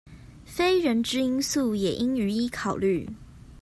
[0.45, 3.07] 非人之因素也應予以考慮